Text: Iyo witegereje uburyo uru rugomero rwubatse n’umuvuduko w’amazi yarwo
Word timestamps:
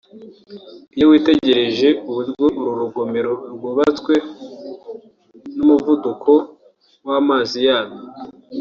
Iyo 0.95 1.05
witegereje 1.11 1.87
uburyo 2.09 2.45
uru 2.59 2.71
rugomero 2.81 3.31
rwubatse 3.53 4.13
n’umuvuduko 5.55 6.31
w’amazi 7.07 7.59
yarwo 7.67 7.99